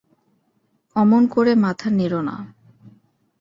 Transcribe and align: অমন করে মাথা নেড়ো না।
অমন 0.95 1.23
করে 1.27 1.51
মাথা 1.55 1.87
নেড়ো 1.89 2.21
না। 2.21 2.35